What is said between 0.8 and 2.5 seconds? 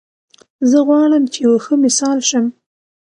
غواړم چې یو ښه مثال شم